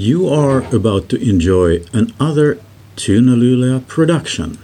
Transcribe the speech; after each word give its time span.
You 0.00 0.30
are 0.30 0.64
about 0.72 1.08
to 1.08 1.16
enjoy 1.16 1.82
another 1.92 2.56
Tunalula 2.96 3.82
production. 3.86 4.58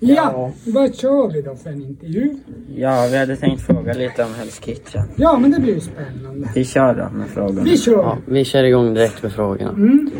Ja, 0.00 0.52
vad 0.66 0.94
kör 0.94 1.32
vi 1.32 1.42
då 1.42 1.54
för 1.56 1.70
en 1.70 1.82
intervju? 1.82 2.34
Ja, 2.76 3.08
vi 3.10 3.16
hade 3.16 3.36
tänkt 3.36 3.62
fråga 3.62 3.92
lite 3.92 4.24
om 4.24 4.30
Hell's 4.30 4.64
Kitchen. 4.64 5.02
Ja, 5.16 5.38
men 5.38 5.50
det 5.50 5.60
blir 5.60 5.74
ju 5.74 5.80
spännande. 5.80 6.48
Vi 6.54 6.64
kör 6.64 6.94
då 6.94 7.18
med 7.18 7.28
frågorna. 7.28 7.62
Vi 7.62 7.78
kör! 7.78 7.92
Ja, 7.92 8.18
vi 8.26 8.44
kör 8.44 8.64
igång 8.64 8.94
direkt 8.94 9.22
med 9.22 9.32
frågorna. 9.32 9.70
Mm. 9.70 10.10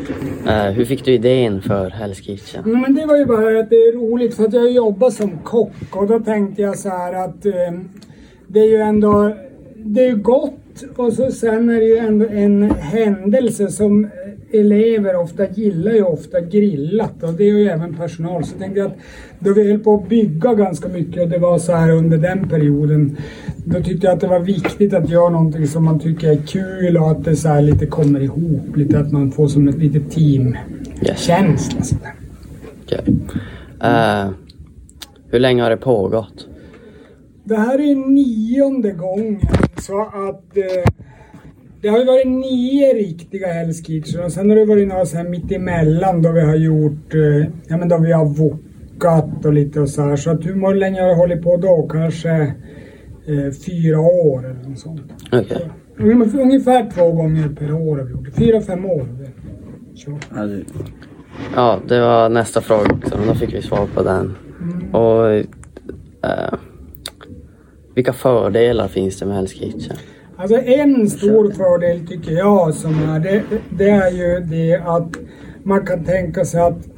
Eh, 0.47 0.73
hur 0.73 0.85
fick 0.85 1.05
du 1.05 1.13
idén 1.13 1.63
för 1.63 1.91
Hell's 1.91 2.23
Kitchen? 2.23 2.63
Ja, 2.67 2.79
men 2.79 2.95
det 2.95 3.07
var 3.07 3.17
ju 3.17 3.27
bara 3.27 3.61
att 3.61 3.71
det 3.71 3.77
är 3.77 3.93
roligt 3.93 4.35
för 4.35 4.45
att 4.45 4.53
jag 4.53 4.73
jobbar 4.73 5.11
som 5.11 5.39
kock 5.39 5.73
och 5.91 6.07
då 6.07 6.21
tänkte 6.21 6.63
jag 6.63 6.79
så 6.79 6.89
här 6.89 7.25
att 7.25 7.47
eh, 7.47 7.53
det 8.47 8.61
är 8.61 8.69
ju 8.69 8.77
ändå, 8.77 9.37
det 9.77 10.01
är 10.01 10.09
ju 10.09 10.17
gott 10.17 10.64
och 10.97 11.13
så 11.13 11.31
sen 11.31 11.69
är 11.69 11.81
det 11.81 11.87
ju 11.87 11.97
ändå 11.97 12.27
en 12.27 12.71
händelse 12.71 13.69
som 13.69 14.09
elever 14.53 15.17
ofta 15.17 15.47
gillar 15.47 15.93
ju 15.93 16.03
ofta 16.03 16.41
grillat 16.41 17.23
och 17.23 17.33
det 17.33 17.45
är 17.45 17.59
ju 17.59 17.69
även 17.69 17.95
personal. 17.95 18.45
Så 18.45 18.53
jag 18.55 18.61
tänkte 18.61 18.85
att 18.85 18.97
då 19.39 19.53
vi 19.53 19.71
höll 19.71 19.79
på 19.81 19.95
att 19.95 20.09
bygga 20.09 20.55
ganska 20.55 20.89
mycket 20.89 21.23
och 21.23 21.29
det 21.29 21.39
var 21.39 21.59
så 21.59 21.73
här 21.73 21.91
under 21.91 22.19
den 22.19 22.49
perioden. 22.49 23.17
Då 23.65 23.81
tyckte 23.81 24.07
jag 24.07 24.15
att 24.15 24.21
det 24.21 24.27
var 24.27 24.41
viktigt 24.41 24.95
att 24.95 25.11
göra 25.11 25.29
någonting 25.29 25.67
som 25.67 25.85
man 25.85 26.01
tycker 26.01 26.29
är 26.29 26.47
kul 26.47 26.97
och 26.97 27.11
att 27.11 27.25
det 27.25 27.37
så 27.37 27.49
här 27.49 27.63
lite 27.63 27.87
kommer 27.87 28.21
ihop. 28.21 28.77
Lite 28.77 28.99
att 28.99 29.13
man 29.13 29.33
får 29.33 29.49
som 29.49 29.69
ett 29.69 29.79
litet 29.79 30.11
teamkänsla. 30.11 31.79
Yes. 31.79 31.89
sådär. 31.89 32.15
Okej. 32.85 33.17
Eh, 33.83 34.31
hur 35.31 35.39
länge 35.39 35.63
har 35.63 35.71
det 35.71 35.77
pågått? 35.77 36.49
Det 37.45 37.57
här 37.57 37.79
är 37.79 37.95
nionde 37.95 38.91
gången 38.91 39.41
så 39.87 40.01
att 40.01 40.57
eh, 40.57 40.93
det 41.81 41.89
har 41.89 41.99
ju 41.99 42.05
varit 42.05 42.27
nio 42.27 42.95
riktiga 42.95 43.47
Hell's 43.47 43.87
Kitchen 43.87 44.25
och 44.25 44.33
sen 44.33 44.51
har 44.51 44.57
det 44.57 44.65
varit 44.65 44.89
några 44.89 45.07
så 45.07 45.17
här 45.17 45.25
mitt 45.25 45.53
emellan 45.53 46.23
då 46.23 46.33
vi 46.33 46.41
har 46.41 46.57
gjort, 46.57 47.15
eh, 47.15 47.51
ja 47.69 47.77
men 47.77 47.89
då 47.89 47.99
vi 47.99 48.13
har 48.13 48.25
vokat 48.25 49.45
och 49.45 49.53
lite 49.53 49.81
och 49.81 49.89
så 49.89 50.03
här. 50.03 50.17
Så 50.17 50.31
att 50.31 50.47
hur 50.47 50.75
länge 50.75 51.01
har 51.01 51.09
jag 51.09 51.17
hållit 51.17 51.43
på 51.43 51.57
då? 51.57 51.89
Kanske 51.93 52.31
eh, 53.27 53.53
fyra 53.67 54.01
år 54.01 54.45
eller 54.45 54.69
något 54.69 54.79
sånt. 54.79 55.01
Okej. 55.33 55.71
Ungefär, 55.97 56.41
ungefär 56.41 56.91
två 56.91 57.13
gånger 57.13 57.49
per 57.49 57.73
år 57.73 57.97
har 57.97 58.05
vi 58.05 58.13
gjort 58.13 58.25
det. 58.25 58.33
Fyra, 58.33 58.61
fem 58.61 58.85
år. 58.85 59.07
kört. 59.97 60.27
Ja, 60.31 60.47
du, 60.47 60.65
det 61.89 62.01
var 62.01 62.29
nästa 62.29 62.61
fråga 62.61 62.95
också, 62.95 63.19
då 63.27 63.35
fick 63.35 63.55
vi 63.55 63.63
svar 63.63 63.87
på 63.95 64.03
den. 64.03 64.35
Och 64.93 65.31
eh, 65.31 66.55
vilka 67.95 68.13
fördelar 68.13 68.89
finns 68.89 69.19
det 69.19 69.27
med 69.27 69.37
Hell's 69.37 69.59
Kitchen? 69.59 69.97
Alltså 70.37 70.57
en 70.57 71.11
stor 71.11 71.51
fördel 71.53 72.07
tycker 72.07 72.33
jag 72.33 72.75
som 72.75 72.95
är 73.03 73.21
det, 73.21 73.43
det 73.79 73.91
är 73.91 74.11
ju 74.11 74.41
det 74.41 74.75
att 74.75 75.17
man 75.63 75.87
kan 75.87 76.05
tänka 76.05 76.45
sig 76.45 76.61
att 76.61 76.89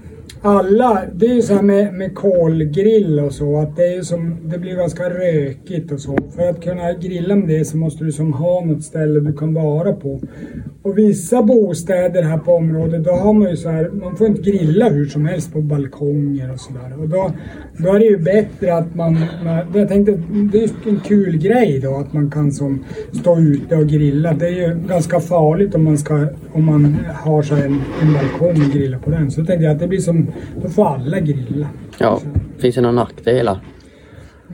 alla, 0.43 1.03
det 1.15 1.27
är 1.27 1.35
ju 1.35 1.43
så 1.43 1.55
här 1.55 1.63
med, 1.63 1.95
med 1.95 2.15
kolgrill 2.15 3.21
och 3.21 3.33
så 3.33 3.61
att 3.61 3.77
det 3.77 3.95
är 3.95 4.03
som, 4.03 4.37
det 4.45 4.59
blir 4.59 4.77
ganska 4.77 5.11
rökigt 5.11 5.93
och 5.93 6.01
så. 6.01 6.19
För 6.35 6.49
att 6.49 6.63
kunna 6.63 6.93
grilla 6.93 7.37
med 7.37 7.49
det 7.49 7.65
så 7.65 7.77
måste 7.77 8.05
du 8.05 8.13
som 8.13 8.33
ha 8.33 8.65
något 8.65 8.85
ställe 8.85 9.21
du 9.21 9.33
kan 9.33 9.55
vara 9.55 9.93
på. 9.93 10.21
Och 10.87 10.99
vissa 10.99 11.43
bostäder 11.43 12.23
här 12.23 12.39
på 12.39 12.53
området, 12.53 13.05
då 13.05 13.11
har 13.11 13.33
man 13.33 13.51
ju 13.51 13.57
så 13.57 13.69
här, 13.69 13.91
man 13.91 14.17
får 14.17 14.27
inte 14.27 14.43
grilla 14.43 14.89
hur 14.89 15.07
som 15.07 15.27
helst 15.27 15.53
på 15.53 15.61
balkonger 15.61 16.53
och 16.53 16.61
sådär. 16.61 17.01
Och 17.01 17.09
då, 17.09 17.33
då 17.77 17.95
är 17.95 17.99
det 17.99 18.05
ju 18.05 18.19
bättre 18.19 18.75
att 18.75 18.95
man, 18.95 19.13
man 19.45 19.65
jag 19.75 19.89
tänkte, 19.89 20.13
det 20.53 20.65
är 20.65 20.71
en 20.89 21.01
kul 21.01 21.37
grej 21.37 21.81
då 21.81 21.97
att 21.97 22.13
man 22.13 22.31
kan 22.31 22.53
som 22.53 22.85
stå 23.21 23.39
ute 23.39 23.77
och 23.77 23.87
grilla. 23.87 24.33
Det 24.33 24.47
är 24.47 24.69
ju 24.69 24.79
ganska 24.89 25.21
farligt 25.21 25.75
om 25.75 25.85
man 25.85 25.99
ska, 25.99 26.27
om 26.53 26.65
man 26.65 26.97
har 27.15 27.43
så 27.43 27.55
en, 27.55 27.83
en 28.03 28.13
balkong 28.13 28.65
och 28.67 28.73
grillar 28.73 28.99
på 28.99 29.11
den. 29.11 29.31
Så 29.31 29.41
då 29.41 29.47
tänkte 29.47 29.65
jag 29.65 29.75
att 29.75 29.81
det 29.81 29.89
blir 29.89 30.01
som, 30.01 30.27
då 30.63 30.69
får 30.69 30.87
alla 30.87 31.21
grilla. 31.21 31.69
Ja, 31.99 32.21
finns 32.59 32.75
det 32.75 32.81
några 32.81 32.95
nackdelar? 32.95 33.61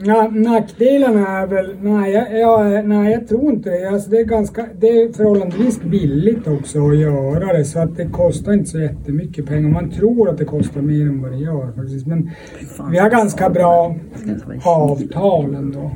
Ja, 0.01 0.29
nackdelarna 0.31 1.27
är 1.27 1.47
väl, 1.47 1.75
nej 1.81 2.11
jag, 2.11 2.39
jag, 2.39 2.85
nej 2.85 3.11
jag 3.11 3.27
tror 3.27 3.53
inte 3.53 3.69
det. 3.69 3.89
Alltså 3.89 4.09
det 4.09 4.17
är 4.17 4.23
ganska, 4.23 4.65
det 4.79 4.87
är 4.87 5.13
förhållandevis 5.13 5.81
billigt 5.81 6.47
också 6.47 6.87
att 6.87 6.97
göra 6.97 7.57
det 7.57 7.65
så 7.65 7.79
att 7.79 7.97
det 7.97 8.05
kostar 8.05 8.53
inte 8.53 8.69
så 8.69 8.79
jättemycket 8.79 9.45
pengar. 9.45 9.69
Man 9.69 9.91
tror 9.91 10.29
att 10.29 10.37
det 10.37 10.45
kostar 10.45 10.81
mer 10.81 11.01
än 11.01 11.21
vad 11.21 11.31
det 11.31 11.37
gör 11.37 11.71
faktiskt. 11.71 12.07
Men 12.07 12.29
vi 12.91 12.97
har 12.97 13.09
ganska 13.09 13.49
bra 13.49 13.95
avtal 14.63 15.55
ändå 15.55 15.91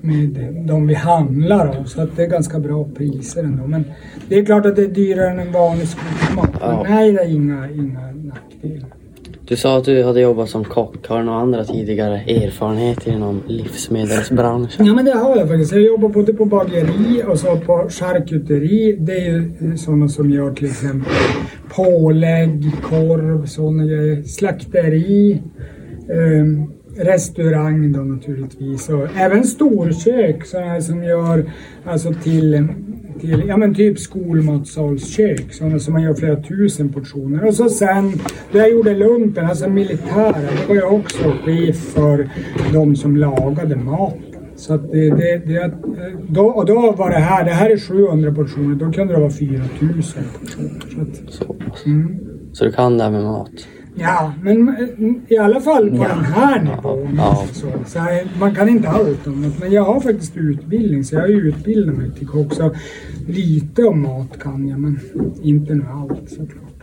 med 0.00 0.54
de 0.66 0.86
vi 0.86 0.94
handlar 0.94 1.78
av 1.78 1.84
så 1.84 2.02
att 2.02 2.16
det 2.16 2.22
är 2.22 2.28
ganska 2.28 2.58
bra 2.58 2.88
priser 2.96 3.44
ändå. 3.44 3.66
Men 3.66 3.84
det 4.28 4.38
är 4.38 4.44
klart 4.44 4.66
att 4.66 4.76
det 4.76 4.82
är 4.82 4.88
dyrare 4.88 5.30
än 5.30 5.38
en 5.38 5.52
vanlig 5.52 5.88
skogsmat. 5.88 6.50
Men 6.60 6.94
nej, 6.94 7.12
det 7.12 7.20
är 7.20 7.34
inga, 7.34 7.70
inga 7.70 8.00
nackdelar. 8.12 9.03
Du 9.48 9.56
sa 9.56 9.78
att 9.78 9.84
du 9.84 10.02
hade 10.02 10.20
jobbat 10.20 10.48
som 10.48 10.64
kock. 10.64 11.06
Har 11.08 11.18
du 11.18 11.24
några 11.24 11.38
andra 11.38 11.64
tidigare 11.64 12.20
erfarenheter 12.20 13.12
inom 13.12 13.42
livsmedelsbranschen? 13.46 14.86
Ja 14.86 14.94
men 14.94 15.04
det 15.04 15.12
har 15.12 15.36
jag 15.36 15.48
faktiskt. 15.48 15.72
Jag 15.72 15.82
jobbar 15.82 16.08
både 16.08 16.34
på 16.34 16.44
bageri 16.44 17.22
och 17.26 17.38
så 17.38 17.56
på 17.56 17.88
charkuteri. 17.90 18.96
Det 19.00 19.12
är 19.12 19.24
ju 19.24 19.76
sådana 19.76 20.08
som 20.08 20.30
gör 20.30 20.52
till 20.52 20.66
exempel 20.66 21.12
pålägg, 21.68 22.70
korv, 22.82 23.46
sådana 23.46 23.84
grejer. 23.84 24.22
Slakteri, 24.22 25.42
Um, 26.08 26.72
restaurang 26.96 27.92
då 27.92 28.00
naturligtvis. 28.00 28.88
Och 28.88 29.08
även 29.16 29.44
storkök 29.44 30.46
sådana 30.46 30.66
här 30.66 30.80
som 30.80 31.04
gör 31.04 31.52
alltså 31.84 32.12
till 32.22 32.68
till, 33.20 33.44
ja 33.48 33.56
men 33.56 33.74
typ 33.74 33.98
skolmatsalskök, 33.98 35.52
sådana 35.52 35.78
som 35.78 35.92
man 35.92 36.02
gör 36.02 36.14
flera 36.14 36.42
tusen 36.42 36.92
portioner. 36.92 37.44
Och 37.44 37.54
så 37.54 37.68
sen, 37.68 38.12
då 38.52 38.58
jag 38.58 38.70
gjorde 38.70 38.94
lumpen, 38.94 39.46
alltså 39.46 39.68
militären, 39.68 40.46
då 40.62 40.68
var 40.68 40.74
jag 40.74 40.92
också 40.92 41.32
chef 41.44 41.76
för 41.76 42.28
de 42.72 42.96
som 42.96 43.16
lagade 43.16 43.76
maten. 43.76 44.22
Så 44.56 44.74
att 44.74 44.92
det, 44.92 45.10
det, 45.10 45.46
det, 45.46 45.72
då, 46.28 46.46
och 46.46 46.66
då 46.66 46.92
var 46.92 47.10
det 47.10 47.16
här, 47.16 47.44
det 47.44 47.50
här 47.50 47.70
är 47.70 47.78
700 47.78 48.34
portioner, 48.34 48.74
då 48.74 48.92
kunde 48.92 49.14
det 49.14 49.20
vara 49.20 49.30
4000 49.30 50.22
portioner. 50.40 50.80
Så 51.28 51.44
att, 51.44 51.86
mm. 51.86 52.18
så 52.52 52.64
du 52.64 52.72
kan 52.72 52.98
det 52.98 53.04
här 53.04 53.10
med 53.10 53.22
mat? 53.22 53.50
Ja, 53.94 54.32
men 54.42 54.68
eh, 54.68 55.34
i 55.34 55.38
alla 55.38 55.60
fall 55.60 55.90
på 55.90 55.96
den 55.96 56.24
här 56.24 56.60
nivån. 56.62 57.14
Ja. 57.16 57.44
Så, 57.52 57.66
så 57.86 57.98
här, 57.98 58.26
man 58.40 58.54
kan 58.54 58.68
inte 58.68 58.88
allt 58.88 59.26
om 59.26 59.42
det, 59.42 59.50
men 59.60 59.72
jag 59.72 59.82
har 59.84 60.00
faktiskt 60.00 60.36
utbildning 60.36 61.04
så 61.04 61.14
jag 61.14 61.20
har 61.22 61.28
utbildat 61.28 61.96
mig 61.96 62.10
till 62.10 62.26
kock. 62.26 62.54
Så 62.54 62.70
lite 63.28 63.84
om 63.84 64.02
mat 64.02 64.38
kan 64.42 64.68
jag, 64.68 64.80
men 64.80 65.00
inte 65.42 65.74
nu 65.74 65.84
allt 65.92 66.30
såklart. 66.30 66.82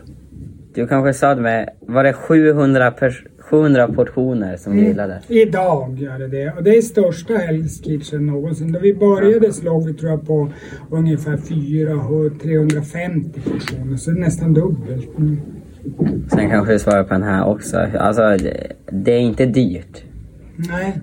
du 0.74 0.86
kanske 0.86 1.14
sa 1.14 1.34
det 1.34 1.40
med, 1.42 1.68
var 1.80 2.04
det 2.04 2.12
700, 2.12 2.90
pers- 2.90 3.26
700 3.50 3.88
portioner 3.88 4.56
som 4.56 4.76
grillades? 4.76 5.24
Idag 5.30 6.02
är 6.02 6.18
det 6.18 6.28
det. 6.28 6.52
Och 6.56 6.62
det 6.62 6.76
är 6.76 6.82
största 6.82 7.34
Hell's 7.34 7.84
Kitchen 7.84 8.26
någonsin. 8.26 8.72
Då 8.72 8.78
vi 8.78 8.94
började 8.94 9.52
så 9.52 9.64
låg 9.64 9.86
vi 9.86 9.94
tror 9.94 10.10
jag 10.10 10.26
på 10.26 10.48
ungefär 10.90 11.36
400, 11.36 12.30
350 12.42 13.40
portioner, 13.40 13.96
så 13.96 14.10
det 14.10 14.16
är 14.16 14.20
nästan 14.20 14.54
dubbelt. 14.54 15.18
Mm. 15.18 15.36
Sen 16.30 16.50
kanske 16.50 16.72
du 16.72 16.78
svarar 16.78 17.04
på 17.04 17.14
den 17.14 17.22
här 17.22 17.46
också. 17.46 17.76
Alltså, 17.98 18.36
det, 18.90 19.12
är 19.12 19.20
inte 19.20 19.46
dyrt. 19.46 20.04
Nej, 20.56 21.00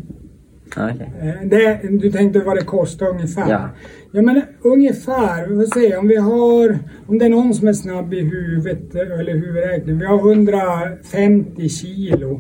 Ja, 0.76 0.92
Okej. 0.94 1.12
Eh, 1.22 1.48
Det, 1.48 1.80
du 1.90 2.12
tänkte 2.12 2.40
vad 2.40 2.58
det 2.58 2.66
kostar 2.66 3.10
ungefär? 3.10 3.50
Ja. 3.50 3.70
Ja 4.12 4.22
men 4.22 4.42
ungefär, 4.62 5.48
vi 5.48 5.56
får 5.56 5.80
se 5.80 5.96
om 5.96 6.08
vi 6.08 6.16
har, 6.16 6.80
om 7.08 7.18
det 7.20 7.26
är 7.26 7.30
någon 7.30 7.54
som 7.54 7.68
är 7.68 7.74
snabb 7.74 8.14
i 8.14 8.22
huvudet 8.22 8.96
eller 8.96 9.34
huvudräkning. 9.34 10.00
Vi 10.00 10.06
har 10.06 10.32
150 10.32 11.70
kilo. 11.70 12.40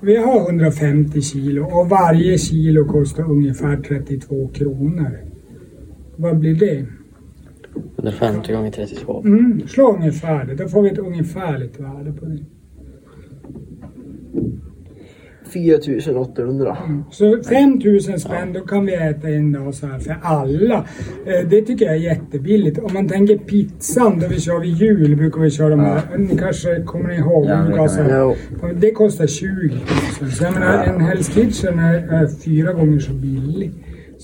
Vi 0.00 0.16
har 0.16 0.40
150 0.40 1.20
kilo 1.22 1.64
och 1.64 1.88
varje 1.88 2.38
kilo 2.38 2.84
kostar 2.84 3.30
ungefär 3.30 3.76
32 3.76 4.48
kronor. 4.48 5.18
Vad 6.16 6.38
blir 6.38 6.54
det? 6.54 6.86
150 7.96 8.52
gånger 8.52 8.70
32. 8.70 9.22
Mm, 9.24 9.62
slå 9.68 9.94
ungefär 9.96 10.44
det, 10.44 10.54
då 10.54 10.68
får 10.68 10.82
vi 10.82 10.90
ett 10.90 10.98
ungefärligt 10.98 11.80
värde 11.80 12.12
på 12.12 12.24
det. 12.24 12.38
4800. 15.52 16.76
Så 17.10 17.42
5000 17.48 18.20
spänn, 18.20 18.52
då 18.52 18.60
kan 18.60 18.86
vi 18.86 18.94
äta 18.94 19.28
en 19.28 19.52
dag 19.52 19.74
så 19.74 19.86
här 19.86 19.98
för 19.98 20.16
alla. 20.22 20.74
Eh, 21.26 21.48
Det 21.48 21.62
tycker 21.62 21.84
jag 21.84 21.94
är 21.94 21.98
jättebilligt. 22.00 22.78
Om 22.78 22.92
man 22.94 23.08
tänker 23.08 23.36
pizzan, 23.38 24.18
då 24.20 24.26
vi 24.28 24.40
kör 24.40 24.60
vid 24.60 24.74
jul, 24.76 25.16
brukar 25.16 25.40
vi 25.40 25.50
köra 25.50 25.68
de 25.68 25.80
här. 25.80 26.02
Ni 26.18 26.36
kanske 26.38 26.82
kommer 26.82 27.08
ni 27.08 27.16
ihåg? 27.16 27.44
Ja, 27.46 27.66
gav 27.76 27.88
så 27.88 28.02
här- 28.02 28.74
Det 28.80 28.90
kostar 28.90 29.26
20 29.26 29.74
000. 30.20 30.30
Så 30.30 30.44
jag 30.44 30.54
menar, 30.54 30.84
en 30.84 31.00
Hell's 31.00 31.30
Kitchen 31.34 31.78
är, 31.78 31.94
är 31.94 32.26
fyra 32.44 32.72
gånger 32.72 32.98
så 32.98 33.12
billig. 33.12 33.70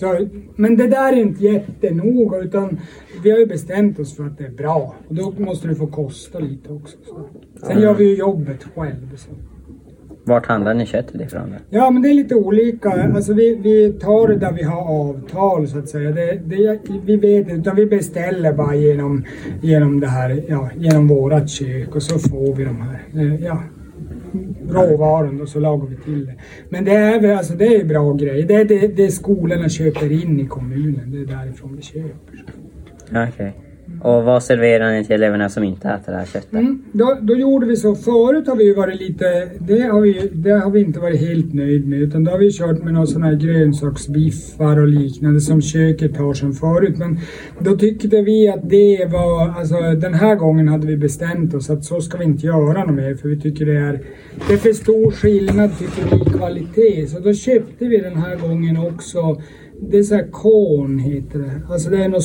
Så, 0.00 0.28
men 0.56 0.76
det 0.76 0.86
där 0.86 1.12
är 1.12 1.16
inte 1.16 1.44
jättenoga 1.44 2.38
utan 2.38 2.80
vi 3.22 3.30
har 3.30 3.38
ju 3.38 3.46
bestämt 3.46 3.98
oss 3.98 4.16
för 4.16 4.24
att 4.24 4.38
det 4.38 4.44
är 4.44 4.50
bra. 4.50 4.94
Och 5.08 5.14
då 5.14 5.34
måste 5.38 5.68
det 5.68 5.74
få 5.74 5.86
kosta 5.86 6.38
lite 6.38 6.72
också. 6.72 6.96
Så. 7.06 7.28
Sen 7.66 7.80
gör 7.80 7.94
vi 7.94 8.04
ju 8.04 8.16
jobbet 8.16 8.64
själv. 8.74 9.16
Så. 9.16 9.30
Vart 10.24 10.46
handlar 10.46 10.74
ni 10.74 10.86
köttet 10.86 11.20
ifrån? 11.20 11.54
Ja, 11.70 11.90
men 11.90 12.02
det 12.02 12.08
är 12.08 12.14
lite 12.14 12.34
olika. 12.34 12.90
Alltså 12.90 13.34
vi, 13.34 13.54
vi 13.54 13.92
tar 13.92 14.28
det 14.28 14.36
där 14.36 14.52
vi 14.52 14.62
har 14.62 14.80
avtal 14.80 15.68
så 15.68 15.78
att 15.78 15.88
säga. 15.88 16.10
Det, 16.10 16.40
det, 16.44 16.80
vi 17.04 17.16
vet 17.16 17.50
utan 17.50 17.76
vi 17.76 17.86
beställer 17.86 18.52
bara 18.52 18.74
genom, 18.74 19.24
genom 19.62 20.00
det 20.00 20.06
här, 20.06 20.44
ja, 20.48 20.70
genom 20.76 21.08
vårat 21.08 21.48
kök 21.48 21.94
och 21.94 22.02
så 22.02 22.18
får 22.18 22.54
vi 22.54 22.64
de 22.64 22.76
här, 22.80 23.02
eh, 23.14 23.44
ja, 23.44 23.62
råvaran 24.68 25.40
och 25.40 25.48
så 25.48 25.60
lagar 25.60 25.86
vi 25.86 25.96
till 25.96 26.26
det. 26.26 26.34
Men 26.68 26.84
det 26.84 26.92
är 26.92 27.20
väl, 27.20 27.38
alltså 27.38 27.54
det 27.54 27.76
är 27.76 27.84
bra 27.84 28.12
grejer. 28.12 28.46
Det 28.46 28.54
är 28.54 28.64
det, 28.64 28.86
det 28.86 29.10
skolorna 29.10 29.68
köper 29.68 30.12
in 30.12 30.40
i 30.40 30.46
kommunen. 30.46 31.10
Det 31.12 31.18
är 31.18 31.36
därifrån 31.36 31.76
vi 31.76 31.82
köper. 31.82 32.44
Okej. 33.10 33.28
Okay. 33.28 33.50
Mm. 33.90 34.02
Och 34.02 34.24
vad 34.24 34.42
serverar 34.42 34.92
ni 34.92 35.04
till 35.04 35.14
eleverna 35.14 35.48
som 35.48 35.64
inte 35.64 35.88
äter 35.88 36.12
det 36.12 36.18
här 36.18 36.26
köttet? 36.26 36.52
Mm, 36.52 36.82
då, 36.92 37.18
då 37.20 37.34
gjorde 37.34 37.66
vi 37.66 37.76
så. 37.76 37.94
Förut 37.94 38.48
har 38.48 38.56
vi 38.56 38.64
ju 38.64 38.74
varit 38.74 39.00
lite, 39.00 39.50
det 39.58 39.80
har 39.80 40.00
vi, 40.00 40.30
det 40.32 40.50
har 40.50 40.70
vi 40.70 40.80
inte 40.80 41.00
varit 41.00 41.20
helt 41.20 41.54
nöjd 41.54 41.88
med. 41.88 42.02
Utan 42.02 42.24
då 42.24 42.30
har 42.30 42.38
vi 42.38 42.52
kört 42.52 42.82
med 42.82 42.92
några 42.92 43.06
sådana 43.06 43.26
här 43.26 43.34
grönsaksbiffar 43.34 44.78
och 44.78 44.88
liknande 44.88 45.40
som 45.40 45.62
köket 45.62 46.16
har 46.16 46.34
som 46.34 46.52
förut. 46.52 46.98
Men 46.98 47.18
då 47.58 47.76
tyckte 47.76 48.22
vi 48.22 48.48
att 48.48 48.70
det 48.70 49.08
var, 49.12 49.48
alltså 49.48 49.76
den 49.76 50.14
här 50.14 50.34
gången 50.34 50.68
hade 50.68 50.86
vi 50.86 50.96
bestämt 50.96 51.54
oss 51.54 51.70
att 51.70 51.84
så 51.84 52.00
ska 52.00 52.18
vi 52.18 52.24
inte 52.24 52.46
göra 52.46 52.84
något 52.84 52.94
mer. 52.94 53.14
För 53.14 53.28
vi 53.28 53.40
tycker 53.40 53.66
det 53.66 53.78
är, 53.78 54.00
det 54.48 54.54
är 54.54 54.58
för 54.58 54.72
stor 54.72 55.10
skillnad 55.10 55.70
tycker 55.78 56.16
vi 56.16 56.22
i 56.22 56.38
kvalitet. 56.38 57.06
Så 57.06 57.18
då 57.18 57.34
köpte 57.34 57.84
vi 57.84 57.96
den 57.96 58.16
här 58.16 58.36
gången 58.36 58.76
också 58.76 59.40
det 59.80 59.98
är 59.98 60.02
så 60.02 60.14
här 60.14 60.30
korn 60.30 60.98
heter 60.98 61.38
det. 61.38 61.60
Alltså 61.68 61.90
det 61.90 62.04
är 62.04 62.08
något 62.08 62.24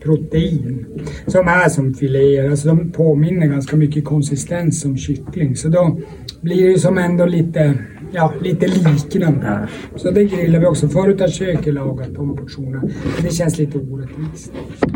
sojaprotein. 0.00 0.86
Som 1.26 1.48
är 1.48 1.68
som 1.68 1.94
filéer. 1.94 2.50
Alltså 2.50 2.68
de 2.68 2.92
påminner 2.92 3.46
ganska 3.46 3.76
mycket 3.76 4.04
konsistens 4.04 4.80
som 4.80 4.96
kyckling. 4.96 5.56
Så 5.56 5.68
då 5.68 5.98
blir 6.40 6.62
det 6.62 6.70
ju 6.72 6.78
som 6.78 6.98
ändå 6.98 7.26
lite, 7.26 7.74
ja, 8.12 8.34
lite 8.40 8.66
liknande. 8.66 9.68
Så 9.96 10.10
det 10.10 10.24
grillar 10.24 10.60
vi 10.60 10.66
också. 10.66 10.88
Förut 10.88 11.20
har 11.20 11.28
köket 11.28 11.74
lagat 11.74 12.14
de 12.14 12.36
portionerna. 12.36 12.82
Det 13.22 13.32
känns 13.32 13.58
lite 13.58 13.78
orättvist. 13.78 14.52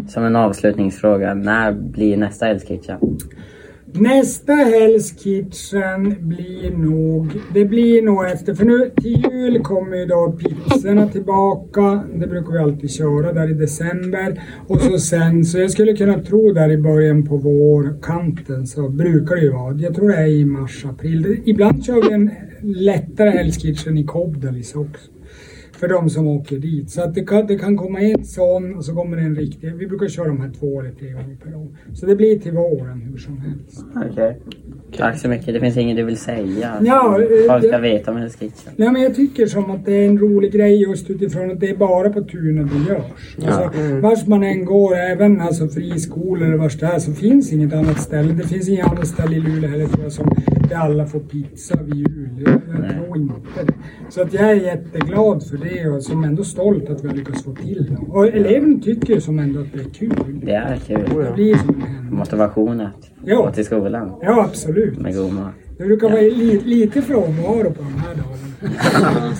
Som 0.08 0.24
en 0.24 0.36
avslutningsfråga, 0.36 1.34
när 1.34 1.72
blir 1.72 2.16
nästa 2.16 2.46
Hell's 2.46 2.66
Kitchen? 2.66 2.98
Nästa 3.98 4.52
Hell's 4.52 5.22
Kitchen 5.22 6.16
blir 6.20 6.70
nog, 6.70 7.28
det 7.54 7.64
blir 7.64 8.02
nog 8.02 8.24
efter, 8.24 8.54
för 8.54 8.64
nu 8.64 8.90
till 8.96 9.26
jul 9.32 9.62
kommer 9.62 9.96
ju 9.96 10.06
då 10.06 10.38
pizzorna 10.38 11.08
tillbaka. 11.08 12.04
Det 12.14 12.26
brukar 12.26 12.52
vi 12.52 12.58
alltid 12.58 12.90
köra 12.90 13.32
där 13.32 13.50
i 13.50 13.54
december. 13.54 14.42
Och 14.66 14.80
så 14.80 14.98
sen, 14.98 15.44
så 15.44 15.58
jag 15.58 15.70
skulle 15.70 15.96
kunna 15.96 16.18
tro 16.22 16.52
där 16.52 16.70
i 16.70 16.78
början 16.78 17.26
på 17.26 17.36
vårkanten 17.36 18.66
så 18.66 18.88
brukar 18.88 19.34
det 19.34 19.42
ju 19.42 19.52
vara. 19.52 19.76
Jag 19.76 19.94
tror 19.94 20.08
det 20.08 20.16
är 20.16 20.26
i 20.26 20.44
mars, 20.44 20.84
april. 20.84 21.36
Ibland 21.44 21.84
kör 21.84 22.08
vi 22.08 22.12
en 22.12 22.30
lättare 22.62 23.30
Hell's 23.30 23.60
Kitchen 23.60 23.98
i 23.98 24.04
Kobdalis 24.04 24.74
också. 24.74 25.13
För 25.84 25.88
de 25.88 26.10
som 26.10 26.26
åker 26.26 26.58
dit. 26.58 26.90
Så 26.90 27.02
att 27.02 27.14
det 27.14 27.24
kan, 27.24 27.46
det 27.46 27.58
kan 27.58 27.76
komma 27.76 28.00
en 28.00 28.24
sån 28.24 28.74
och 28.74 28.84
så 28.84 28.94
kommer 28.94 29.16
det 29.16 29.22
en 29.22 29.36
riktig. 29.36 29.74
Vi 29.76 29.86
brukar 29.86 30.08
köra 30.08 30.28
de 30.28 30.40
här 30.40 30.50
två 30.58 30.80
eller 30.80 30.90
tre 30.90 31.10
gånger 31.12 31.36
per 31.44 31.54
år. 31.56 31.68
Så 31.94 32.06
det 32.06 32.16
blir 32.16 32.38
till 32.38 32.52
våren 32.52 33.00
hur 33.10 33.18
som 33.18 33.38
helst. 33.38 33.84
Okej. 34.10 34.38
Tack 34.96 35.18
så 35.18 35.28
mycket. 35.28 35.46
Det 35.46 35.60
finns 35.60 35.76
inget 35.76 35.96
du 35.96 36.04
vill 36.04 36.16
säga? 36.16 36.72
Ja, 36.84 37.20
eh, 37.22 37.26
Folk 37.48 37.64
ska 37.64 37.78
veta 37.78 38.10
om 38.10 38.16
Hell's 38.16 38.38
Kitchen. 38.38 38.72
Nej 38.76 38.92
men 38.92 39.02
jag 39.02 39.14
tycker 39.14 39.46
som 39.46 39.70
att 39.70 39.84
det 39.84 39.92
är 39.92 40.06
en 40.06 40.18
rolig 40.18 40.52
grej 40.52 40.82
just 40.82 41.10
utifrån 41.10 41.50
att 41.50 41.60
det 41.60 41.70
är 41.70 41.76
bara 41.76 42.10
på 42.10 42.20
tunen 42.22 42.70
det 42.72 42.92
görs. 42.92 43.36
Alltså, 43.46 43.70
Vars 44.00 44.26
man 44.26 44.42
än 44.42 44.64
går, 44.64 44.96
även 44.96 45.40
alltså 45.40 45.68
friskolor 45.68 46.46
eller 46.46 46.56
vars 46.56 46.78
det 46.78 46.86
är, 46.86 46.98
så 46.98 47.12
finns 47.12 47.52
inget 47.52 47.72
annat 47.72 48.00
ställe. 48.00 48.32
Det 48.32 48.48
finns 48.48 48.68
inget 48.68 48.86
annat 48.86 49.06
ställe 49.06 49.36
i 49.36 49.40
Luleå 49.40 49.70
heller 49.70 49.86
tror 49.86 50.02
jag 50.02 50.12
som 50.12 50.30
där 50.74 50.80
alla 50.80 51.06
får 51.06 51.20
pizza 51.20 51.78
vid 51.82 51.96
jul. 51.96 52.28
Jag, 52.46 52.62
tror 52.90 53.16
inte 53.16 53.64
det. 53.66 53.74
Så 54.10 54.22
att 54.22 54.32
jag 54.32 54.50
är 54.50 54.54
jätteglad 54.54 55.46
för 55.46 55.56
det 55.56 55.88
och 55.88 56.02
som 56.02 56.24
ändå 56.24 56.44
stolt 56.44 56.90
att 56.90 57.04
vi 57.04 57.08
har 57.08 57.14
lyckats 57.14 57.44
få 57.44 57.54
till 57.54 57.86
det. 57.90 58.12
Och 58.12 58.26
eleverna 58.26 58.80
tycker 58.82 59.20
som 59.20 59.38
ändå 59.38 59.60
att 59.60 59.72
det 59.72 59.80
är 59.80 59.90
kul. 59.90 60.40
Det 60.42 60.52
är 60.52 60.76
kul. 60.76 61.24
Det 61.24 61.32
blir 61.34 61.54
som 61.56 61.68
en. 61.70 62.14
Motivation 62.14 62.80
att 62.80 63.10
Ja. 63.24 63.36
gå 63.36 63.50
till 63.52 63.64
skolan 63.64 64.12
Ja, 64.22 64.44
absolut. 64.44 64.98
med 64.98 65.16
god 65.16 65.32
mat. 65.32 65.52
Det 65.78 65.84
brukar 65.84 66.08
vara 66.08 66.20
li, 66.20 66.60
lite 66.64 67.02
frånvaro 67.02 67.70
på 67.70 67.82
de 67.82 67.94
här 67.94 68.14
dagarna. 68.14 69.34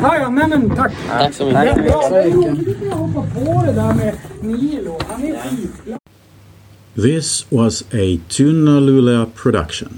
ja, 0.02 0.16
ja, 0.18 0.30
men, 0.30 0.50
men 0.50 0.70
tack. 0.70 0.92
Tack 1.08 1.34
så 1.34 1.44
mycket. 1.46 1.84
Ja, 1.86 2.08
det 2.10 2.16
är 2.22 2.30
roligt 2.30 2.82
att 2.92 2.98
hoppa 2.98 3.22
på 3.34 3.66
det 3.66 3.72
där 3.72 3.94
med 3.94 4.14
Nilo. 4.40 4.98
Han 5.08 5.22
är 5.22 5.36
skitbra. 5.36 5.98
This 6.94 7.46
was 7.50 7.82
a 7.82 8.18
Tuna 8.28 8.80
Luleå 8.80 9.26
production. 9.42 9.88